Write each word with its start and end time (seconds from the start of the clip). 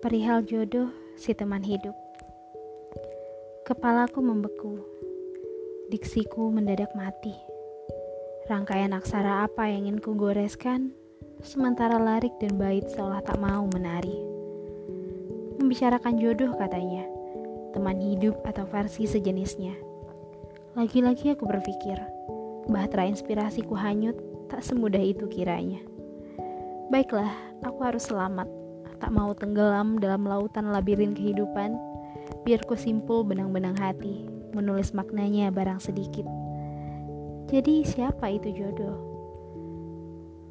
Perihal 0.00 0.48
jodoh 0.48 0.88
si 1.12 1.36
teman 1.36 1.60
hidup. 1.60 1.92
Kepalaku 3.68 4.24
membeku. 4.24 4.80
Diksiku 5.92 6.48
mendadak 6.48 6.88
mati. 6.96 7.36
Rangkaian 8.48 8.96
aksara 8.96 9.44
apa 9.44 9.68
yang 9.68 9.84
ingin 9.84 10.00
ku 10.00 10.16
goreskan, 10.16 10.96
sementara 11.44 12.00
larik 12.00 12.32
dan 12.40 12.56
bait 12.56 12.88
seolah 12.88 13.20
tak 13.20 13.36
mau 13.44 13.68
menari. 13.76 14.16
Membicarakan 15.60 16.16
jodoh 16.16 16.56
katanya, 16.56 17.04
teman 17.76 18.00
hidup 18.00 18.40
atau 18.48 18.64
versi 18.72 19.04
sejenisnya. 19.04 19.76
Lagi-lagi 20.80 21.36
aku 21.36 21.44
berpikir, 21.44 22.00
bahtera 22.72 23.04
inspirasiku 23.04 23.76
hanyut 23.76 24.16
tak 24.48 24.64
semudah 24.64 25.04
itu 25.04 25.28
kiranya. 25.28 25.84
Baiklah, 26.88 27.36
aku 27.60 27.84
harus 27.84 28.08
selamat 28.08 28.59
tak 29.00 29.10
mau 29.16 29.32
tenggelam 29.32 29.96
dalam 29.96 30.28
lautan 30.28 30.68
labirin 30.70 31.16
kehidupan, 31.16 31.74
biar 32.44 32.60
ku 32.68 32.76
simpul 32.76 33.24
benang-benang 33.24 33.74
hati, 33.80 34.28
menulis 34.52 34.92
maknanya 34.92 35.48
barang 35.48 35.80
sedikit. 35.80 36.28
Jadi 37.50 37.82
siapa 37.82 38.30
itu 38.30 38.52
jodoh? 38.54 38.96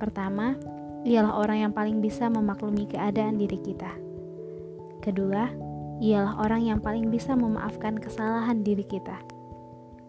Pertama, 0.02 0.58
ialah 1.08 1.40
orang 1.40 1.70
yang 1.70 1.74
paling 1.78 2.04
bisa 2.04 2.28
memaklumi 2.28 2.90
keadaan 2.90 3.40
diri 3.40 3.56
kita. 3.62 3.94
Kedua, 5.00 5.48
ialah 6.04 6.44
orang 6.44 6.68
yang 6.68 6.80
paling 6.84 7.08
bisa 7.08 7.36
memaafkan 7.36 7.96
kesalahan 7.96 8.64
diri 8.64 8.84
kita. 8.84 9.16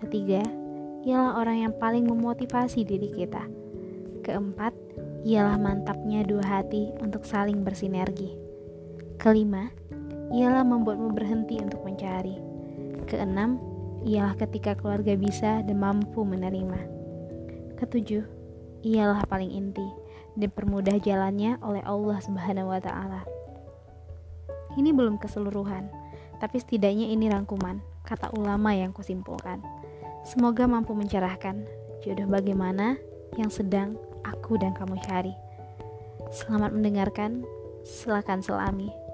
Ketiga, 0.03 0.43
ialah 1.07 1.39
orang 1.39 1.69
yang 1.69 1.75
paling 1.79 2.07
memotivasi 2.07 2.83
diri 2.83 3.11
kita. 3.15 3.60
Keempat, 4.31 4.71
ialah 5.27 5.59
mantapnya 5.59 6.23
dua 6.23 6.47
hati 6.47 6.87
untuk 7.03 7.27
saling 7.27 7.67
bersinergi. 7.67 8.39
Kelima, 9.19 9.75
ialah 10.31 10.63
membuatmu 10.63 11.11
berhenti 11.11 11.59
untuk 11.59 11.83
mencari. 11.83 12.39
Keenam, 13.11 13.59
ialah 14.07 14.39
ketika 14.39 14.79
keluarga 14.79 15.19
bisa 15.19 15.67
dan 15.67 15.83
mampu 15.83 16.23
menerima. 16.23 16.79
Ketujuh, 17.75 18.23
ialah 18.87 19.27
paling 19.27 19.51
inti 19.51 19.83
dan 20.39 20.55
permudah 20.55 21.03
jalannya 21.03 21.59
oleh 21.67 21.83
Allah 21.83 22.23
Subhanahu 22.23 22.71
wa 22.71 22.79
taala. 22.79 23.27
Ini 24.79 24.95
belum 24.95 25.19
keseluruhan, 25.19 25.91
tapi 26.39 26.63
setidaknya 26.63 27.11
ini 27.11 27.27
rangkuman 27.27 27.83
kata 28.07 28.31
ulama 28.39 28.79
yang 28.79 28.95
kusimpulkan. 28.95 29.59
Semoga 30.23 30.71
mampu 30.71 30.95
mencerahkan 30.95 31.67
jodoh 32.07 32.31
bagaimana 32.31 32.95
yang 33.35 33.51
sedang 33.51 33.99
aku 34.31 34.57
dan 34.57 34.73
kamu 34.73 34.97
cari. 35.03 35.35
Selamat 36.31 36.71
mendengarkan, 36.71 37.43
silakan 37.83 38.41
selami. 38.41 39.10